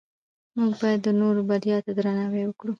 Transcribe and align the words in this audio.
موږ 0.57 0.71
باید 0.81 0.99
د 1.03 1.07
نورو 1.21 1.41
بریا 1.49 1.77
ته 1.85 1.91
درناوی 1.97 2.43
وکړو 2.47 2.69